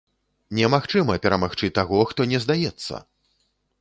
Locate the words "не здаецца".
2.33-2.95